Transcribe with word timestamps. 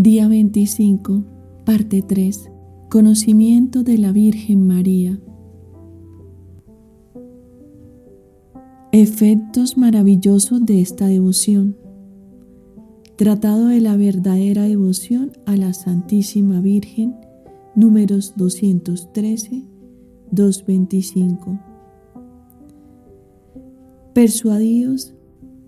Día 0.00 0.28
25, 0.28 1.24
parte 1.64 2.02
3. 2.02 2.52
Conocimiento 2.88 3.82
de 3.82 3.98
la 3.98 4.12
Virgen 4.12 4.64
María. 4.64 5.18
Efectos 8.92 9.76
maravillosos 9.76 10.64
de 10.64 10.82
esta 10.82 11.08
devoción. 11.08 11.76
Tratado 13.16 13.66
de 13.66 13.80
la 13.80 13.96
verdadera 13.96 14.68
devoción 14.68 15.32
a 15.46 15.56
la 15.56 15.72
Santísima 15.72 16.60
Virgen, 16.60 17.16
números 17.74 18.34
213, 18.36 19.64
225. 20.30 21.58
Persuadidos 24.14 25.12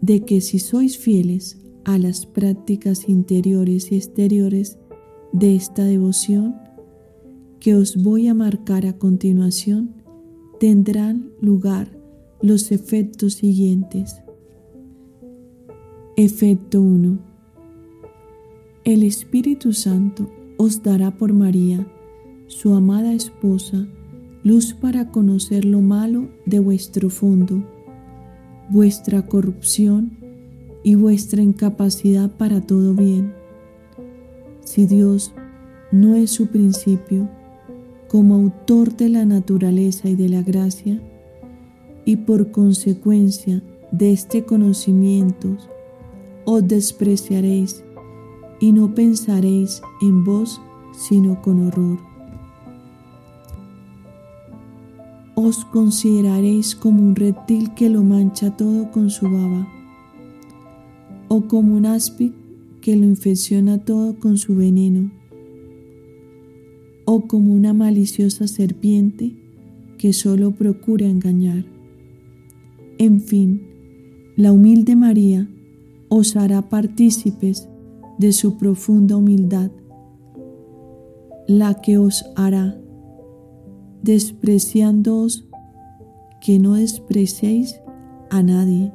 de 0.00 0.20
que 0.20 0.40
si 0.40 0.60
sois 0.60 0.98
fieles 0.98 1.60
a 1.84 1.98
las 1.98 2.26
prácticas 2.26 3.08
interiores 3.08 3.92
y 3.92 3.96
exteriores 3.96 4.78
de 5.32 5.56
esta 5.56 5.84
devoción 5.84 6.56
que 7.60 7.74
os 7.74 8.02
voy 8.02 8.28
a 8.28 8.34
marcar 8.34 8.86
a 8.86 8.98
continuación, 8.98 9.94
tendrán 10.58 11.30
lugar 11.40 11.96
los 12.40 12.72
efectos 12.72 13.34
siguientes. 13.34 14.22
Efecto 16.16 16.80
1. 16.80 17.18
El 18.84 19.02
Espíritu 19.02 19.72
Santo 19.72 20.30
os 20.56 20.82
dará 20.82 21.16
por 21.16 21.32
María, 21.32 21.86
su 22.46 22.74
amada 22.74 23.12
esposa, 23.12 23.86
luz 24.42 24.74
para 24.74 25.10
conocer 25.10 25.64
lo 25.64 25.80
malo 25.80 26.28
de 26.46 26.58
vuestro 26.60 27.10
fondo, 27.10 27.62
vuestra 28.70 29.26
corrupción 29.26 30.19
y 30.82 30.94
vuestra 30.94 31.42
incapacidad 31.42 32.30
para 32.30 32.60
todo 32.60 32.94
bien. 32.94 33.34
Si 34.64 34.86
Dios 34.86 35.32
no 35.92 36.14
es 36.14 36.30
su 36.30 36.46
principio, 36.46 37.28
como 38.08 38.34
autor 38.34 38.96
de 38.96 39.08
la 39.08 39.24
naturaleza 39.24 40.08
y 40.08 40.16
de 40.16 40.28
la 40.28 40.42
gracia, 40.42 41.00
y 42.04 42.16
por 42.16 42.50
consecuencia 42.50 43.62
de 43.92 44.12
este 44.12 44.44
conocimiento 44.44 45.56
os 46.44 46.66
despreciaréis 46.66 47.84
y 48.58 48.72
no 48.72 48.94
pensaréis 48.94 49.82
en 50.00 50.24
vos 50.24 50.60
sino 50.92 51.40
con 51.42 51.66
horror. 51.66 51.98
Os 55.34 55.64
consideraréis 55.66 56.74
como 56.74 57.02
un 57.02 57.16
reptil 57.16 57.72
que 57.74 57.88
lo 57.88 58.02
mancha 58.02 58.56
todo 58.56 58.90
con 58.90 59.10
su 59.10 59.30
baba 59.30 59.68
o 61.32 61.42
como 61.46 61.76
un 61.76 61.86
áspid 61.86 62.32
que 62.80 62.96
lo 62.96 63.04
infecciona 63.04 63.78
todo 63.84 64.18
con 64.18 64.36
su 64.36 64.56
veneno, 64.56 65.12
o 67.04 67.28
como 67.28 67.54
una 67.54 67.72
maliciosa 67.72 68.48
serpiente 68.48 69.36
que 69.96 70.12
solo 70.12 70.50
procura 70.56 71.06
engañar. 71.06 71.64
En 72.98 73.20
fin, 73.20 73.62
la 74.34 74.50
humilde 74.50 74.96
María 74.96 75.48
os 76.08 76.34
hará 76.34 76.68
partícipes 76.68 77.68
de 78.18 78.32
su 78.32 78.58
profunda 78.58 79.16
humildad, 79.16 79.70
la 81.46 81.74
que 81.74 81.96
os 81.96 82.24
hará, 82.34 82.76
despreciándoos, 84.02 85.46
que 86.40 86.58
no 86.58 86.74
despreciéis 86.74 87.80
a 88.30 88.42
nadie 88.42 88.92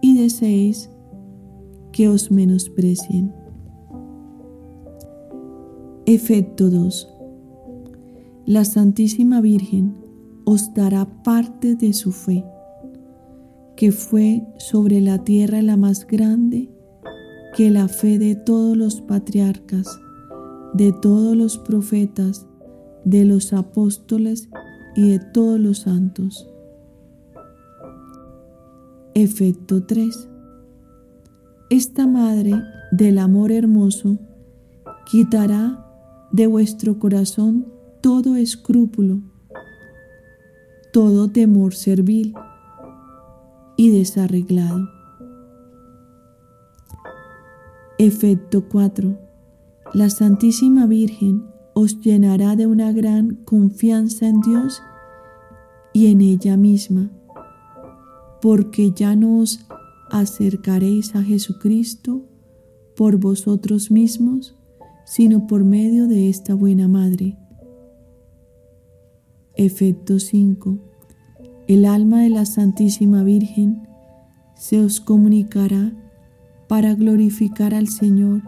y 0.00 0.16
deseéis 0.16 0.90
que 1.96 2.10
os 2.10 2.30
menosprecien. 2.30 3.32
Efecto 6.04 6.68
2. 6.68 7.08
La 8.44 8.66
Santísima 8.66 9.40
Virgen 9.40 9.96
os 10.44 10.74
dará 10.74 11.06
parte 11.22 11.74
de 11.74 11.94
su 11.94 12.12
fe, 12.12 12.44
que 13.76 13.92
fue 13.92 14.46
sobre 14.58 15.00
la 15.00 15.24
tierra 15.24 15.62
la 15.62 15.78
más 15.78 16.06
grande 16.06 16.68
que 17.56 17.70
la 17.70 17.88
fe 17.88 18.18
de 18.18 18.34
todos 18.34 18.76
los 18.76 19.00
patriarcas, 19.00 19.88
de 20.74 20.92
todos 20.92 21.34
los 21.34 21.56
profetas, 21.56 22.46
de 23.06 23.24
los 23.24 23.54
apóstoles 23.54 24.50
y 24.96 25.12
de 25.12 25.18
todos 25.18 25.58
los 25.58 25.78
santos. 25.78 26.46
Efecto 29.14 29.86
3 29.86 30.35
esta 31.68 32.06
Madre 32.06 32.62
del 32.92 33.18
amor 33.18 33.50
hermoso 33.50 34.18
quitará 35.04 35.84
de 36.30 36.46
vuestro 36.46 36.98
corazón 37.00 37.66
todo 38.00 38.36
escrúpulo, 38.36 39.20
todo 40.92 41.28
temor 41.28 41.74
servil 41.74 42.34
y 43.76 43.90
desarreglado. 43.90 44.88
Efecto 47.98 48.68
4. 48.68 49.18
La 49.92 50.08
Santísima 50.08 50.86
Virgen 50.86 51.46
os 51.74 52.00
llenará 52.00 52.54
de 52.54 52.66
una 52.66 52.92
gran 52.92 53.36
confianza 53.44 54.28
en 54.28 54.40
Dios 54.40 54.80
y 55.92 56.12
en 56.12 56.20
ella 56.20 56.56
misma, 56.56 57.10
porque 58.40 58.92
ya 58.92 59.16
no 59.16 59.38
os 59.38 59.66
acercaréis 60.10 61.14
a 61.14 61.22
Jesucristo 61.22 62.24
por 62.96 63.16
vosotros 63.18 63.90
mismos, 63.90 64.56
sino 65.04 65.46
por 65.46 65.64
medio 65.64 66.06
de 66.06 66.28
esta 66.28 66.54
buena 66.54 66.88
Madre. 66.88 67.36
Efecto 69.54 70.18
5. 70.18 70.78
El 71.68 71.84
alma 71.84 72.22
de 72.22 72.30
la 72.30 72.44
Santísima 72.46 73.22
Virgen 73.22 73.86
se 74.54 74.80
os 74.80 75.00
comunicará 75.00 75.92
para 76.68 76.94
glorificar 76.94 77.74
al 77.74 77.88
Señor. 77.88 78.42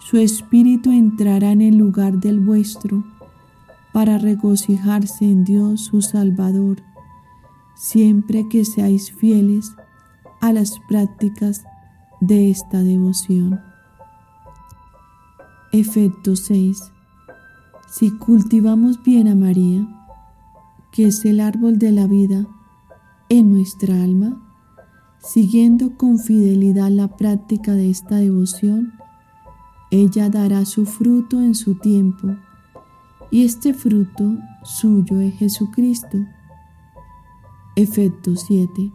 Su 0.00 0.16
espíritu 0.16 0.90
entrará 0.90 1.52
en 1.52 1.60
el 1.60 1.76
lugar 1.76 2.20
del 2.20 2.40
vuestro 2.40 3.04
para 3.92 4.18
regocijarse 4.18 5.24
en 5.24 5.44
Dios 5.44 5.82
su 5.86 6.00
Salvador, 6.00 6.82
siempre 7.76 8.48
que 8.48 8.64
seáis 8.64 9.12
fieles 9.12 9.74
a 10.40 10.52
las 10.52 10.78
prácticas 10.88 11.64
de 12.20 12.50
esta 12.50 12.82
devoción. 12.82 13.60
Efecto 15.72 16.36
6. 16.36 16.92
Si 17.88 18.10
cultivamos 18.18 19.02
bien 19.02 19.28
a 19.28 19.34
María, 19.34 19.86
que 20.92 21.06
es 21.06 21.24
el 21.24 21.40
árbol 21.40 21.78
de 21.78 21.92
la 21.92 22.06
vida 22.06 22.46
en 23.28 23.52
nuestra 23.52 24.02
alma, 24.02 24.40
siguiendo 25.18 25.96
con 25.96 26.18
fidelidad 26.18 26.90
la 26.90 27.16
práctica 27.16 27.72
de 27.72 27.90
esta 27.90 28.16
devoción, 28.16 28.94
ella 29.90 30.28
dará 30.30 30.64
su 30.64 30.86
fruto 30.86 31.40
en 31.40 31.54
su 31.54 31.74
tiempo, 31.74 32.36
y 33.30 33.44
este 33.44 33.74
fruto 33.74 34.38
suyo 34.64 35.20
es 35.20 35.34
Jesucristo. 35.34 36.18
Efecto 37.76 38.34
7. 38.34 38.92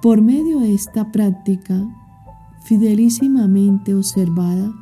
Por 0.00 0.22
medio 0.22 0.60
de 0.60 0.74
esta 0.74 1.10
práctica 1.10 1.74
fidelísimamente 2.62 3.96
observada, 3.96 4.72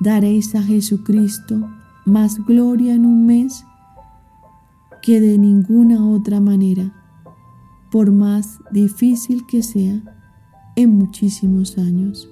daréis 0.00 0.56
a 0.56 0.62
Jesucristo 0.62 1.68
más 2.04 2.44
gloria 2.44 2.94
en 2.94 3.06
un 3.06 3.26
mes 3.26 3.64
que 5.02 5.20
de 5.20 5.38
ninguna 5.38 6.04
otra 6.04 6.40
manera, 6.40 6.92
por 7.92 8.10
más 8.10 8.58
difícil 8.72 9.46
que 9.46 9.62
sea, 9.62 10.02
en 10.74 10.90
muchísimos 10.96 11.78
años. 11.78 12.28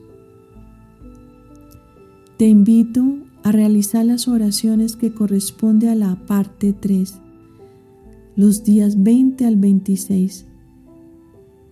Te 2.36 2.48
invito 2.48 3.04
a 3.44 3.52
realizar 3.52 4.04
las 4.04 4.26
oraciones 4.26 4.96
que 4.96 5.14
corresponde 5.14 5.88
a 5.88 5.94
la 5.94 6.16
parte 6.26 6.72
3, 6.72 7.20
los 8.34 8.64
días 8.64 9.04
20 9.04 9.46
al 9.46 9.56
26 9.56 10.46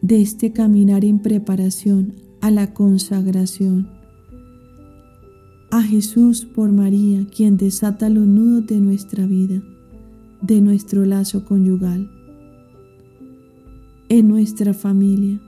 de 0.05 0.21
este 0.21 0.53
caminar 0.53 1.03
en 1.03 1.19
preparación 1.19 2.17
a 2.43 2.51
la 2.51 2.75
consagración. 2.75 3.89
A 5.71 5.83
Jesús 5.83 6.45
por 6.45 6.71
María, 6.71 7.27
quien 7.35 7.57
desata 7.57 8.11
los 8.11 8.27
nudos 8.27 8.67
de 8.67 8.81
nuestra 8.81 9.25
vida, 9.25 9.63
de 10.43 10.61
nuestro 10.61 11.07
lazo 11.07 11.47
conyugal, 11.47 12.11
en 14.11 14.29
nuestra 14.29 14.75
familia 14.75 15.41